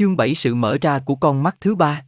[0.00, 2.02] Chương 7 Sự mở ra của con mắt thứ ba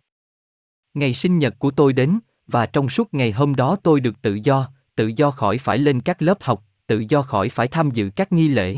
[0.95, 4.39] Ngày sinh nhật của tôi đến, và trong suốt ngày hôm đó tôi được tự
[4.45, 8.11] do, tự do khỏi phải lên các lớp học, tự do khỏi phải tham dự
[8.17, 8.77] các nghi lễ.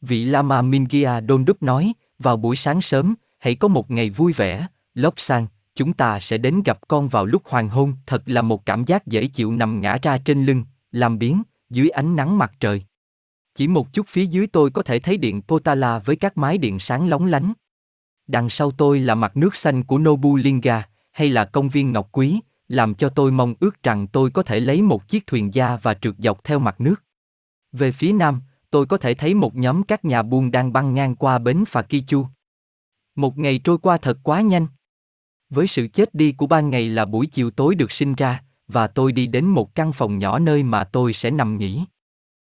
[0.00, 4.66] Vị Lama Mingia Đúc nói, vào buổi sáng sớm, hãy có một ngày vui vẻ,
[4.94, 7.94] lốp sang, chúng ta sẽ đến gặp con vào lúc hoàng hôn.
[8.06, 11.88] Thật là một cảm giác dễ chịu nằm ngã ra trên lưng, làm biến, dưới
[11.88, 12.82] ánh nắng mặt trời.
[13.54, 16.78] Chỉ một chút phía dưới tôi có thể thấy điện Potala với các mái điện
[16.78, 17.52] sáng lóng lánh.
[18.26, 22.08] Đằng sau tôi là mặt nước xanh của Nobu Linga, hay là công viên Ngọc
[22.12, 25.76] Quý, làm cho tôi mong ước rằng tôi có thể lấy một chiếc thuyền da
[25.82, 27.02] và trượt dọc theo mặt nước.
[27.72, 31.16] Về phía nam, tôi có thể thấy một nhóm các nhà buôn đang băng ngang
[31.16, 32.26] qua bến Phà Kichu.
[33.14, 34.66] Một ngày trôi qua thật quá nhanh.
[35.50, 38.86] Với sự chết đi của ban ngày là buổi chiều tối được sinh ra, và
[38.86, 41.84] tôi đi đến một căn phòng nhỏ nơi mà tôi sẽ nằm nghỉ.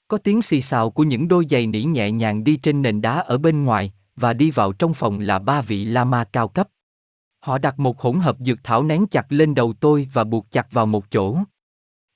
[0.07, 3.13] Có tiếng xì xào của những đôi giày nỉ nhẹ nhàng đi trên nền đá
[3.19, 6.67] ở bên ngoài, và đi vào trong phòng là ba vị lama cao cấp.
[7.39, 10.71] Họ đặt một hỗn hợp dược thảo nén chặt lên đầu tôi và buộc chặt
[10.71, 11.37] vào một chỗ.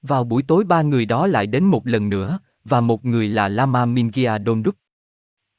[0.02, 3.48] Vào buổi tối ba người đó lại đến một lần nữa, và một người là
[3.48, 4.76] Lama Mingia Donduk.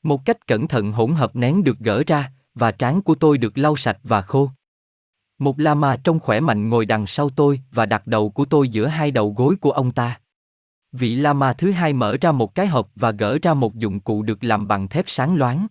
[0.02, 3.58] Một cách cẩn thận hỗn hợp nén được gỡ ra, và trán của tôi được
[3.58, 4.50] lau sạch và khô.
[5.38, 8.86] Một lama trông khỏe mạnh ngồi đằng sau tôi và đặt đầu của tôi giữa
[8.86, 10.20] hai đầu gối của ông ta.
[10.92, 14.22] Vị lama thứ hai mở ra một cái hộp và gỡ ra một dụng cụ
[14.22, 15.66] được làm bằng thép sáng loáng.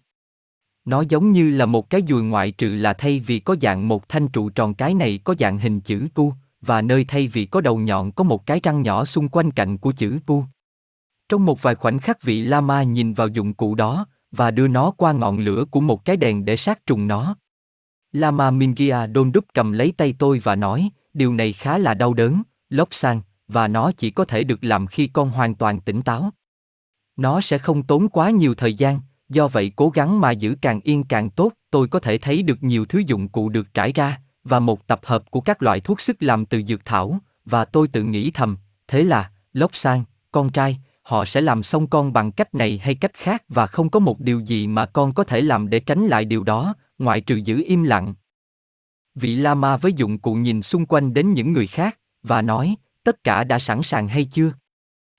[0.86, 4.10] Nó giống như là một cái dùi ngoại trừ là thay vì có dạng một
[4.10, 7.62] thanh trụ tròn cái này có dạng hình chữ U, và nơi thay vì có
[7.62, 10.44] đầu nhọn có một cái răng nhỏ xung quanh cạnh của chữ U.
[11.30, 14.92] Trong một vài khoảnh khắc vị Lama nhìn vào dụng cụ đó, và đưa nó
[14.92, 17.36] qua ngọn lửa của một cái đèn để sát trùng nó.
[18.12, 22.14] Lama Mingia đôn đúc cầm lấy tay tôi và nói, điều này khá là đau
[22.14, 26.02] đớn, lốp sang, và nó chỉ có thể được làm khi con hoàn toàn tỉnh
[26.02, 26.30] táo.
[27.16, 29.00] Nó sẽ không tốn quá nhiều thời gian,
[29.32, 32.64] do vậy cố gắng mà giữ càng yên càng tốt, tôi có thể thấy được
[32.64, 36.02] nhiều thứ dụng cụ được trải ra, và một tập hợp của các loại thuốc
[36.02, 40.50] sức làm từ dược thảo, và tôi tự nghĩ thầm, thế là, lốc sang, con
[40.50, 44.00] trai, họ sẽ làm xong con bằng cách này hay cách khác và không có
[44.00, 47.36] một điều gì mà con có thể làm để tránh lại điều đó, ngoại trừ
[47.36, 48.14] giữ im lặng.
[49.16, 53.24] Vị Lama với dụng cụ nhìn xung quanh đến những người khác, và nói, tất
[53.24, 54.54] cả đã sẵn sàng hay chưa?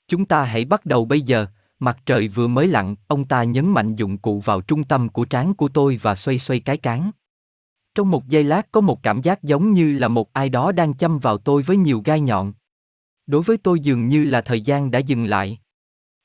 [0.09, 1.47] Chúng ta hãy bắt đầu bây giờ,
[1.83, 5.25] mặt trời vừa mới lặn, ông ta nhấn mạnh dụng cụ vào trung tâm của
[5.25, 7.11] trán của tôi và xoay xoay cái cán.
[7.95, 10.95] Trong một giây lát có một cảm giác giống như là một ai đó đang
[10.95, 12.53] châm vào tôi với nhiều gai nhọn.
[13.27, 15.59] Đối với tôi dường như là thời gian đã dừng lại.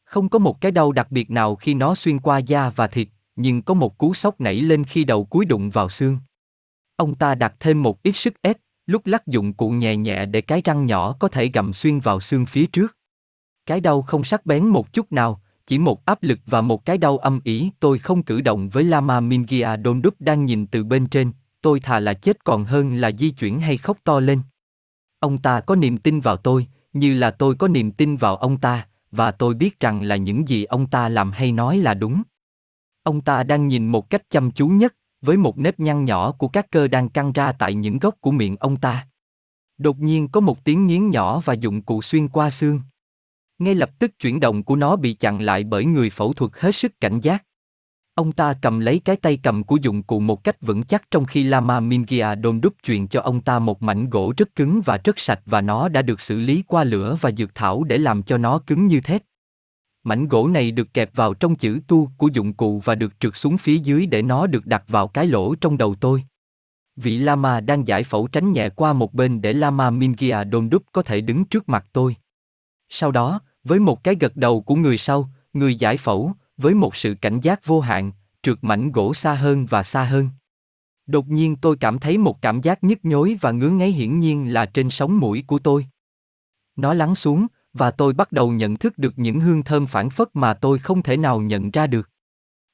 [0.03, 3.07] Không có một cái đau đặc biệt nào khi nó xuyên qua da và thịt,
[3.35, 6.17] nhưng có một cú sốc nảy lên khi đầu cúi đụng vào xương.
[6.95, 10.41] Ông ta đặt thêm một ít sức ép, lúc lắc dụng cụ nhẹ nhẹ để
[10.41, 12.97] cái răng nhỏ có thể gặm xuyên vào xương phía trước.
[13.65, 16.97] Cái đau không sắc bén một chút nào, chỉ một áp lực và một cái
[16.97, 17.71] đau âm ỉ.
[17.79, 21.99] Tôi không cử động với Lama Mingia Dondup đang nhìn từ bên trên, tôi thà
[21.99, 24.39] là chết còn hơn là di chuyển hay khóc to lên.
[25.19, 28.57] Ông ta có niềm tin vào tôi, như là tôi có niềm tin vào ông
[28.57, 32.21] ta, và tôi biết rằng là những gì ông ta làm hay nói là đúng.
[33.03, 36.47] Ông ta đang nhìn một cách chăm chú nhất, với một nếp nhăn nhỏ của
[36.47, 39.07] các cơ đang căng ra tại những góc của miệng ông ta.
[39.77, 42.81] Đột nhiên có một tiếng nghiến nhỏ và dụng cụ xuyên qua xương.
[43.59, 46.75] Ngay lập tức chuyển động của nó bị chặn lại bởi người phẫu thuật hết
[46.75, 47.43] sức cảnh giác.
[48.15, 51.25] Ông ta cầm lấy cái tay cầm của dụng cụ một cách vững chắc trong
[51.25, 54.97] khi Lama Mingia đôn đúc truyền cho ông ta một mảnh gỗ rất cứng và
[55.03, 58.23] rất sạch và nó đã được xử lý qua lửa và dược thảo để làm
[58.23, 59.21] cho nó cứng như thép.
[60.03, 63.35] Mảnh gỗ này được kẹp vào trong chữ tu của dụng cụ và được trượt
[63.35, 66.23] xuống phía dưới để nó được đặt vào cái lỗ trong đầu tôi.
[66.95, 70.83] Vị Lama đang giải phẫu tránh nhẹ qua một bên để Lama Mingia đôn đúc
[70.91, 72.15] có thể đứng trước mặt tôi.
[72.89, 76.95] Sau đó, với một cái gật đầu của người sau, người giải phẫu, với một
[76.95, 78.11] sự cảnh giác vô hạn,
[78.43, 80.29] trượt mảnh gỗ xa hơn và xa hơn.
[81.07, 84.53] Đột nhiên tôi cảm thấy một cảm giác nhức nhối và ngứa ngáy hiển nhiên
[84.53, 85.87] là trên sóng mũi của tôi.
[86.75, 90.27] Nó lắng xuống, và tôi bắt đầu nhận thức được những hương thơm phản phất
[90.33, 92.09] mà tôi không thể nào nhận ra được.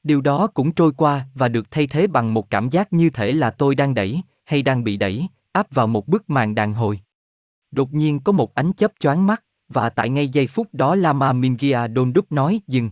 [0.04, 3.32] Điều đó cũng trôi qua và được thay thế bằng một cảm giác như thể
[3.32, 7.00] là tôi đang đẩy, hay đang bị đẩy, áp vào một bức màn đàn hồi.
[7.72, 11.34] Đột nhiên có một ánh chớp choáng mắt, và tại ngay giây phút đó Lama
[11.34, 12.90] Mingia đôn đúc nói dừng.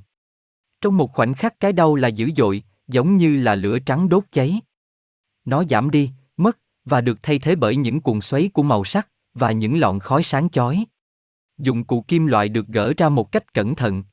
[0.81, 4.23] Trong một khoảnh khắc cái đau là dữ dội, giống như là lửa trắng đốt
[4.31, 4.61] cháy.
[5.45, 9.07] Nó giảm đi, mất, và được thay thế bởi những cuộn xoáy của màu sắc,
[9.33, 10.85] và những lọn khói sáng chói.
[11.57, 14.03] Dụng cụ kim loại được gỡ ra một cách cẩn thận.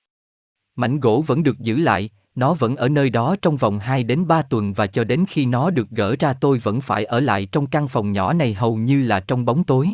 [0.77, 4.27] Mảnh gỗ vẫn được giữ lại, nó vẫn ở nơi đó trong vòng 2 đến
[4.27, 7.47] 3 tuần và cho đến khi nó được gỡ ra tôi vẫn phải ở lại
[7.53, 9.89] trong căn phòng nhỏ này hầu như là trong bóng tối.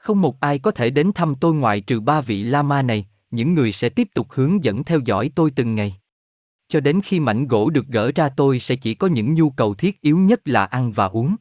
[0.00, 3.54] Không một ai có thể đến thăm tôi ngoại trừ ba vị Lama này, những
[3.54, 5.96] người sẽ tiếp tục hướng dẫn theo dõi tôi từng ngày.
[6.68, 9.74] Cho đến khi mảnh gỗ được gỡ ra tôi sẽ chỉ có những nhu cầu
[9.74, 11.36] thiết yếu nhất là ăn và uống.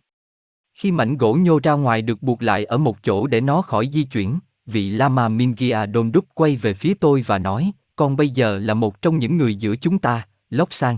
[0.73, 3.89] Khi mảnh gỗ nhô ra ngoài được buộc lại ở một chỗ để nó khỏi
[3.93, 8.57] di chuyển, vị Lama Mingia đúc quay về phía tôi và nói, con bây giờ
[8.57, 10.97] là một trong những người giữa chúng ta, Lốc Sang.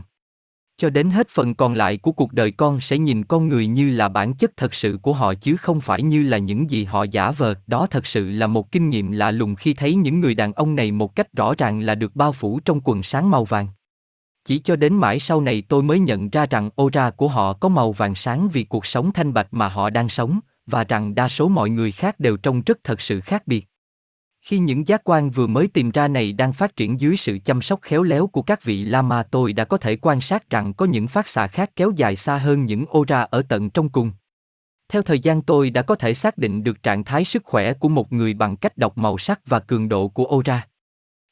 [0.81, 3.91] Cho đến hết phần còn lại của cuộc đời con sẽ nhìn con người như
[3.91, 7.03] là bản chất thật sự của họ chứ không phải như là những gì họ
[7.03, 7.55] giả vờ.
[7.67, 10.75] Đó thật sự là một kinh nghiệm lạ lùng khi thấy những người đàn ông
[10.75, 13.67] này một cách rõ ràng là được bao phủ trong quần sáng màu vàng.
[14.45, 17.53] Chỉ cho đến mãi sau này tôi mới nhận ra rằng ô ra của họ
[17.53, 21.15] có màu vàng sáng vì cuộc sống thanh bạch mà họ đang sống, và rằng
[21.15, 23.70] đa số mọi người khác đều trông rất thật sự khác biệt.
[24.41, 27.61] Khi những giác quan vừa mới tìm ra này đang phát triển dưới sự chăm
[27.61, 30.85] sóc khéo léo của các vị Lama tôi đã có thể quan sát rằng có
[30.85, 34.11] những phát xạ khác kéo dài xa hơn những ô ra ở tận trong cùng.
[34.89, 37.89] Theo thời gian tôi đã có thể xác định được trạng thái sức khỏe của
[37.89, 40.67] một người bằng cách đọc màu sắc và cường độ của ô ra.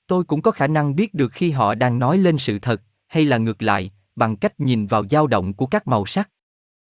[0.07, 3.25] Tôi cũng có khả năng biết được khi họ đang nói lên sự thật, hay
[3.25, 6.29] là ngược lại, bằng cách nhìn vào dao động của các màu sắc.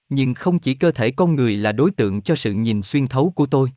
[0.09, 3.33] Nhưng không chỉ cơ thể con người là đối tượng cho sự nhìn xuyên thấu
[3.35, 3.71] của tôi.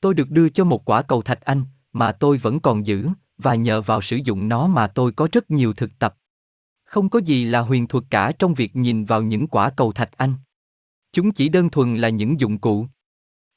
[0.00, 1.62] Tôi được đưa cho một quả cầu thạch anh,
[1.92, 3.08] mà tôi vẫn còn giữ,
[3.38, 6.16] và nhờ vào sử dụng nó mà tôi có rất nhiều thực tập.
[6.84, 10.10] Không có gì là huyền thuật cả trong việc nhìn vào những quả cầu thạch
[10.16, 10.34] anh.
[11.12, 12.86] Chúng chỉ đơn thuần là những dụng cụ.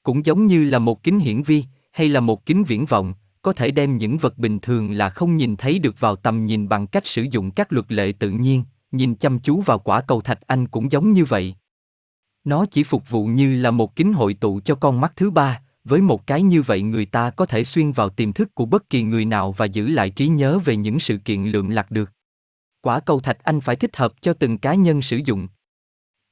[0.03, 3.53] Cũng giống như là một kính hiển vi, hay là một kính viễn vọng, có
[3.53, 6.87] thể đem những vật bình thường là không nhìn thấy được vào tầm nhìn bằng
[6.87, 10.47] cách sử dụng các luật lệ tự nhiên, nhìn chăm chú vào quả cầu thạch
[10.47, 11.55] anh cũng giống như vậy.
[12.43, 15.61] Nó chỉ phục vụ như là một kính hội tụ cho con mắt thứ ba,
[15.83, 18.89] với một cái như vậy người ta có thể xuyên vào tiềm thức của bất
[18.89, 22.11] kỳ người nào và giữ lại trí nhớ về những sự kiện lượm lặt được.
[22.81, 25.47] Quả cầu thạch anh phải thích hợp cho từng cá nhân sử dụng.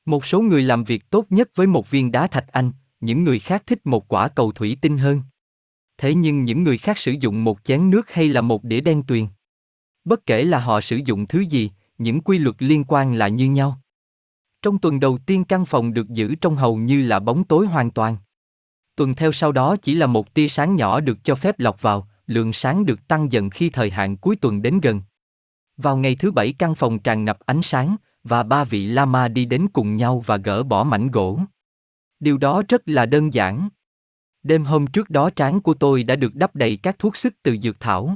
[0.06, 3.40] Một số người làm việc tốt nhất với một viên đá thạch anh, những người
[3.40, 5.22] khác thích một quả cầu thủy tinh hơn.
[5.98, 9.04] Thế nhưng những người khác sử dụng một chén nước hay là một đĩa đen
[9.04, 9.28] tuyền.
[10.06, 13.50] Bất kể là họ sử dụng thứ gì, những quy luật liên quan là như
[13.50, 13.82] nhau.
[14.62, 17.92] Trong tuần đầu tiên căn phòng được giữ trong hầu như là bóng tối hoàn
[17.92, 18.18] toàn.
[18.98, 22.08] Tuần theo sau đó chỉ là một tia sáng nhỏ được cho phép lọc vào,
[22.28, 25.02] lượng sáng được tăng dần khi thời hạn cuối tuần đến gần.
[25.78, 29.46] Vào ngày thứ bảy căn phòng tràn ngập ánh sáng, và ba vị lama đi
[29.46, 31.40] đến cùng nhau và gỡ bỏ mảnh gỗ.
[32.20, 33.70] Điều đó rất là đơn giản.
[34.44, 37.58] Đêm hôm trước đó trán của tôi đã được đắp đầy các thuốc sức từ
[37.58, 38.16] dược thảo.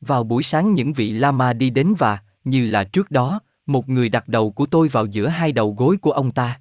[0.00, 4.08] Vào buổi sáng những vị lama đi đến và, như là trước đó, một người
[4.08, 6.60] đặt đầu của tôi vào giữa hai đầu gối của ông ta.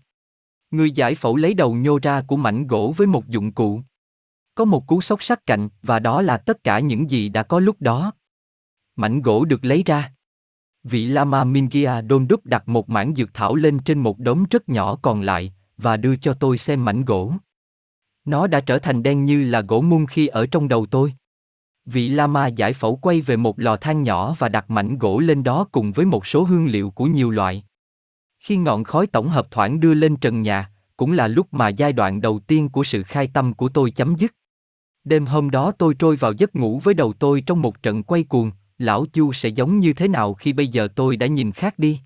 [0.78, 3.82] Người giải phẫu lấy đầu nhô ra của mảnh gỗ với một dụng cụ.
[4.56, 7.60] Có một cú sốc sắc cạnh, và đó là tất cả những gì đã có
[7.60, 8.12] lúc đó.
[8.96, 10.14] Mảnh gỗ được lấy ra.
[10.84, 14.70] Vị Lama Mingia đôn đúc đặt một mảng dược thảo lên trên một đống rất
[14.70, 17.34] nhỏ còn lại, và đưa cho tôi xem mảnh gỗ.
[18.26, 21.14] Nó đã trở thành đen như là gỗ mun khi ở trong đầu tôi.
[21.86, 25.44] Vị Lama giải phẫu quay về một lò than nhỏ và đặt mảnh gỗ lên
[25.44, 27.64] đó cùng với một số hương liệu của nhiều loại.
[28.48, 31.94] Khi ngọn khói tổng hợp thoảng đưa lên trần nhà, cũng là lúc mà giai
[31.94, 34.36] đoạn đầu tiên của sự khai tâm của tôi chấm dứt.
[35.04, 38.24] Đêm hôm đó tôi trôi vào giấc ngủ với đầu tôi trong một trận quay
[38.24, 41.80] cuồng, lão Chu sẽ giống như thế nào khi bây giờ tôi đã nhìn khác
[41.80, 42.00] đi?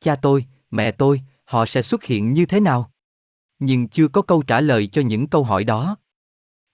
[0.00, 2.90] Cha tôi, mẹ tôi, họ sẽ xuất hiện như thế nào?
[3.58, 5.96] Nhưng chưa có câu trả lời cho những câu hỏi đó.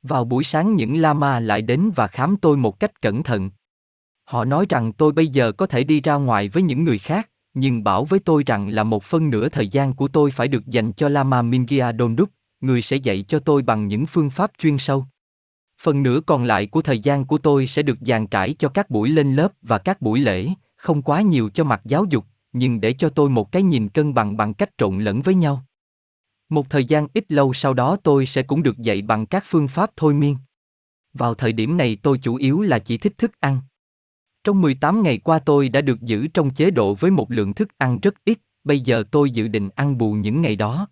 [0.03, 3.51] Vào buổi sáng những lama lại đến và khám tôi một cách cẩn thận.
[4.25, 7.30] Họ nói rằng tôi bây giờ có thể đi ra ngoài với những người khác,
[7.55, 10.67] nhưng bảo với tôi rằng là một phân nửa thời gian của tôi phải được
[10.67, 12.31] dành cho Lama Mingia Donduk,
[12.61, 15.07] người sẽ dạy cho tôi bằng những phương pháp chuyên sâu.
[15.83, 18.91] Phần nửa còn lại của thời gian của tôi sẽ được dàn trải cho các
[18.91, 22.81] buổi lên lớp và các buổi lễ, không quá nhiều cho mặt giáo dục, nhưng
[22.81, 25.65] để cho tôi một cái nhìn cân bằng bằng cách trộn lẫn với nhau.
[26.49, 29.69] Một thời gian ít lâu sau đó tôi sẽ cũng được dạy bằng các phương
[29.69, 30.37] pháp thôi miên.
[31.15, 33.59] Vào thời điểm này tôi chủ yếu là chỉ thích thức ăn.
[34.45, 37.79] Trong 18 ngày qua tôi đã được giữ trong chế độ với một lượng thức
[37.79, 40.89] ăn rất ít, bây giờ tôi dự định ăn bù những ngày đó.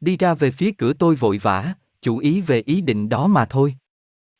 [0.00, 3.44] Đi ra về phía cửa tôi vội vã, chủ ý về ý định đó mà
[3.44, 3.74] thôi.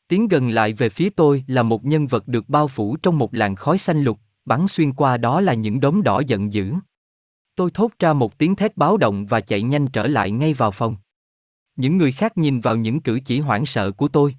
[0.07, 3.33] Tiến gần lại về phía tôi là một nhân vật được bao phủ trong một
[3.33, 6.73] làn khói xanh lục, bắn xuyên qua đó là những đốm đỏ giận dữ.
[7.55, 10.71] Tôi thốt ra một tiếng thét báo động và chạy nhanh trở lại ngay vào
[10.71, 10.95] phòng.
[11.75, 14.35] Những người khác nhìn vào những cử chỉ hoảng sợ của tôi.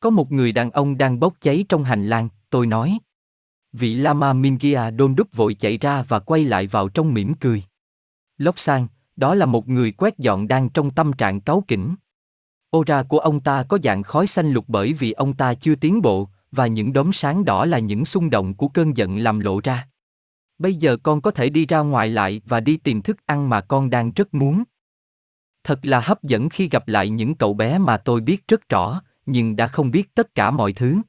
[0.00, 2.98] Có một người đàn ông đang bốc cháy trong hành lang, tôi nói.
[3.78, 7.62] Vị Lama Mingia đôn đúc vội chạy ra và quay lại vào trong mỉm cười.
[8.38, 11.94] Lốc sang, đó là một người quét dọn đang trong tâm trạng cáu kỉnh.
[12.70, 15.74] Ô ra của ông ta có dạng khói xanh lục bởi vì ông ta chưa
[15.74, 19.40] tiến bộ, và những đốm sáng đỏ là những xung động của cơn giận làm
[19.40, 19.88] lộ ra.
[20.58, 23.60] Bây giờ con có thể đi ra ngoài lại và đi tìm thức ăn mà
[23.60, 24.64] con đang rất muốn.
[25.64, 29.00] Thật là hấp dẫn khi gặp lại những cậu bé mà tôi biết rất rõ,
[29.26, 31.00] nhưng đã không biết tất cả mọi thứ.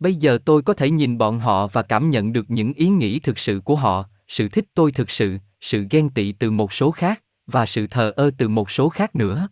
[0.00, 3.18] Bây giờ tôi có thể nhìn bọn họ và cảm nhận được những ý nghĩ
[3.18, 6.90] thực sự của họ, sự thích tôi thực sự, sự ghen tị từ một số
[6.90, 9.48] khác, và sự thờ ơ từ một số khác nữa.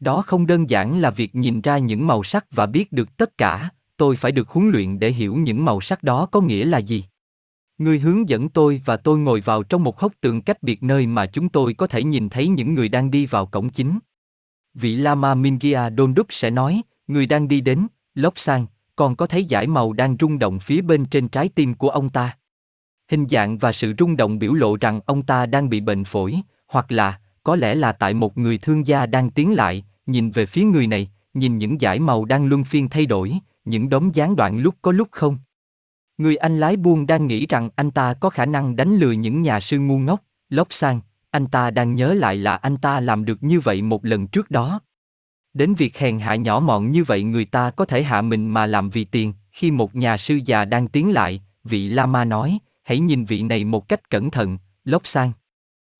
[0.00, 3.38] Đó không đơn giản là việc nhìn ra những màu sắc và biết được tất
[3.38, 6.78] cả, tôi phải được huấn luyện để hiểu những màu sắc đó có nghĩa là
[6.78, 7.04] gì.
[7.78, 11.06] Người hướng dẫn tôi và tôi ngồi vào trong một hốc tường cách biệt nơi
[11.06, 13.98] mà chúng tôi có thể nhìn thấy những người đang đi vào cổng chính.
[14.74, 18.66] Vị Lama Mingia đúc sẽ nói, người đang đi đến, lốc sang,
[19.00, 22.08] còn có thấy giải màu đang rung động phía bên trên trái tim của ông
[22.08, 22.36] ta.
[23.10, 26.40] Hình dạng và sự rung động biểu lộ rằng ông ta đang bị bệnh phổi,
[26.68, 30.46] hoặc là, có lẽ là tại một người thương gia đang tiến lại, nhìn về
[30.46, 34.36] phía người này, nhìn những giải màu đang luân phiên thay đổi, những đống gián
[34.36, 35.38] đoạn lúc có lúc không.
[36.18, 39.42] Người anh lái buôn đang nghĩ rằng anh ta có khả năng đánh lừa những
[39.42, 43.24] nhà sư ngu ngốc, lóc sang, anh ta đang nhớ lại là anh ta làm
[43.24, 44.80] được như vậy một lần trước đó.
[45.54, 48.66] Đến việc hèn hạ nhỏ mọn như vậy người ta có thể hạ mình mà
[48.66, 52.98] làm vì tiền, khi một nhà sư già đang tiến lại, vị Lama nói, hãy
[52.98, 55.32] nhìn vị này một cách cẩn thận, lốc sang.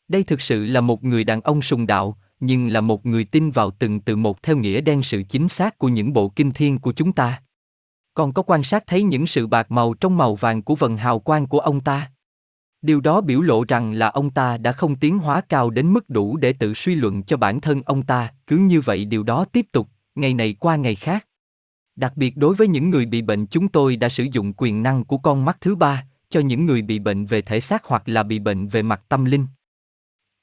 [0.09, 3.51] Đây thực sự là một người đàn ông sùng đạo, nhưng là một người tin
[3.51, 6.79] vào từng từ một theo nghĩa đen sự chính xác của những bộ kinh thiên
[6.79, 7.43] của chúng ta.
[8.15, 11.19] Còn có quan sát thấy những sự bạc màu trong màu vàng của vần hào
[11.19, 12.11] quang của ông ta.
[12.83, 16.11] Điều đó biểu lộ rằng là ông ta đã không tiến hóa cao đến mức
[16.11, 19.45] đủ để tự suy luận cho bản thân ông ta, cứ như vậy điều đó
[19.45, 21.27] tiếp tục, ngày này qua ngày khác.
[21.97, 25.05] Đặc biệt đối với những người bị bệnh chúng tôi đã sử dụng quyền năng
[25.05, 28.23] của con mắt thứ ba, cho những người bị bệnh về thể xác hoặc là
[28.23, 29.47] bị bệnh về mặt tâm linh.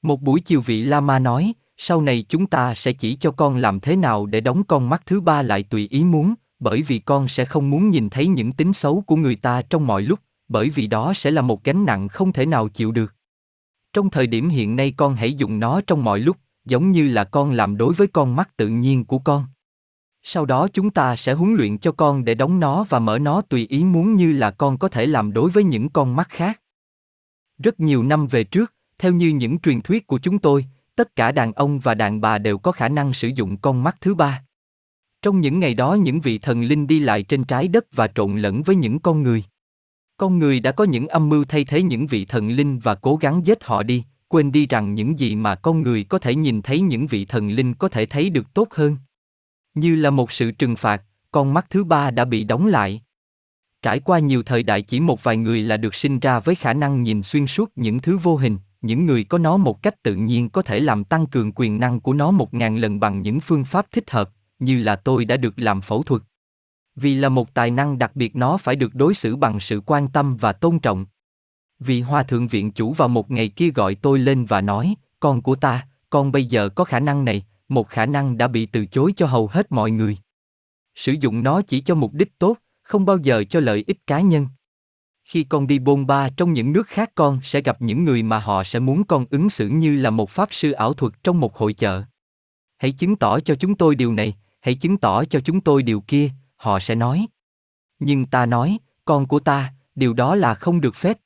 [0.02, 3.80] Một buổi chiều vị Lama nói, sau này chúng ta sẽ chỉ cho con làm
[3.80, 7.28] thế nào để đóng con mắt thứ ba lại tùy ý muốn, bởi vì con
[7.28, 10.18] sẽ không muốn nhìn thấy những tính xấu của người ta trong mọi lúc,
[10.48, 13.14] bởi vì đó sẽ là một gánh nặng không thể nào chịu được.
[13.92, 17.24] Trong thời điểm hiện nay con hãy dùng nó trong mọi lúc, giống như là
[17.24, 19.44] con làm đối với con mắt tự nhiên của con.
[20.22, 23.40] Sau đó chúng ta sẽ huấn luyện cho con để đóng nó và mở nó
[23.40, 26.60] tùy ý muốn như là con có thể làm đối với những con mắt khác.
[27.58, 31.32] Rất nhiều năm về trước, theo như những truyền thuyết của chúng tôi, tất cả
[31.32, 34.42] đàn ông và đàn bà đều có khả năng sử dụng con mắt thứ ba.
[35.22, 38.38] Trong những ngày đó những vị thần linh đi lại trên trái đất và trộn
[38.38, 39.44] lẫn với những con người.
[40.18, 43.16] Con người đã có những âm mưu thay thế những vị thần linh và cố
[43.16, 46.62] gắng giết họ đi, quên đi rằng những gì mà con người có thể nhìn
[46.62, 48.96] thấy những vị thần linh có thể thấy được tốt hơn.
[49.74, 53.02] Như là một sự trừng phạt, con mắt thứ ba đã bị đóng lại.
[53.82, 56.72] Trải qua nhiều thời đại chỉ một vài người là được sinh ra với khả
[56.72, 60.14] năng nhìn xuyên suốt những thứ vô hình, những người có nó một cách tự
[60.14, 63.40] nhiên có thể làm tăng cường quyền năng của nó một ngàn lần bằng những
[63.40, 66.22] phương pháp thích hợp, như là tôi đã được làm phẫu thuật.
[67.00, 70.08] Vì là một tài năng đặc biệt nó phải được đối xử bằng sự quan
[70.08, 71.06] tâm và tôn trọng.
[71.78, 75.42] vị Hòa Thượng Viện Chủ vào một ngày kia gọi tôi lên và nói, con
[75.42, 78.86] của ta, con bây giờ có khả năng này, một khả năng đã bị từ
[78.86, 80.18] chối cho hầu hết mọi người.
[80.94, 84.20] Sử dụng nó chỉ cho mục đích tốt, không bao giờ cho lợi ích cá
[84.20, 84.46] nhân.
[85.24, 88.38] Khi con đi bôn ba trong những nước khác con sẽ gặp những người mà
[88.38, 91.56] họ sẽ muốn con ứng xử như là một pháp sư ảo thuật trong một
[91.56, 92.02] hội chợ.
[92.76, 96.00] Hãy chứng tỏ cho chúng tôi điều này, hãy chứng tỏ cho chúng tôi điều
[96.00, 97.26] kia, họ sẽ nói.
[97.98, 101.18] Nhưng ta nói, con của ta, điều đó là không được phép.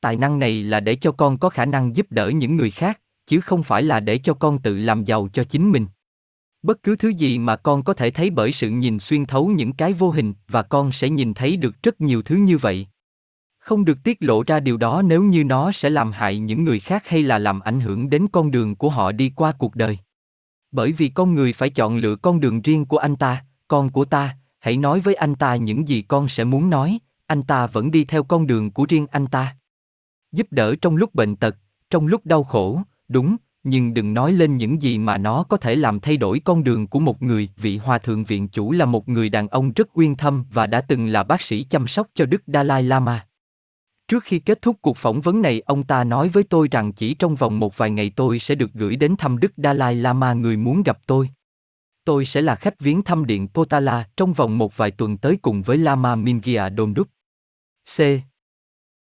[0.00, 3.00] Tài năng này là để cho con có khả năng giúp đỡ những người khác,
[3.26, 5.86] chứ không phải là để cho con tự làm giàu cho chính mình.
[6.62, 9.72] Bất cứ thứ gì mà con có thể thấy bởi sự nhìn xuyên thấu những
[9.72, 12.86] cái vô hình và con sẽ nhìn thấy được rất nhiều thứ như vậy.
[13.58, 16.80] Không được tiết lộ ra điều đó nếu như nó sẽ làm hại những người
[16.80, 19.98] khác hay là làm ảnh hưởng đến con đường của họ đi qua cuộc đời.
[20.72, 24.04] Bởi vì con người phải chọn lựa con đường riêng của anh ta, con của
[24.04, 27.90] ta, hãy nói với anh ta những gì con sẽ muốn nói, anh ta vẫn
[27.90, 29.56] đi theo con đường của riêng anh ta.
[30.32, 31.56] Giúp đỡ trong lúc bệnh tật,
[31.90, 35.76] trong lúc đau khổ, đúng, nhưng đừng nói lên những gì mà nó có thể
[35.76, 37.48] làm thay đổi con đường của một người.
[37.56, 40.80] Vị hòa thượng viện chủ là một người đàn ông rất uyên thâm và đã
[40.80, 43.26] từng là bác sĩ chăm sóc cho Đức Dalai Lama.
[44.08, 47.14] Trước khi kết thúc cuộc phỏng vấn này, ông ta nói với tôi rằng chỉ
[47.14, 50.56] trong vòng một vài ngày tôi sẽ được gửi đến thăm Đức Dalai Lama người
[50.56, 51.28] muốn gặp tôi.
[52.06, 55.62] Tôi sẽ là khách viếng thăm điện Potala trong vòng một vài tuần tới cùng
[55.62, 57.08] với Lama Mingya Đúc.
[57.96, 58.00] C.